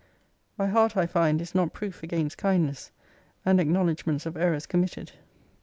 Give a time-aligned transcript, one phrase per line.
[0.57, 2.89] My heart, I find, is not proof against kindness,
[3.45, 5.11] and acknowledgements of errors committed.